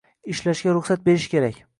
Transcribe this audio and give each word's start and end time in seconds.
Ishlashga 0.35 0.73
ruxsat 0.77 1.03
berish 1.09 1.27
kerak. 1.35 1.61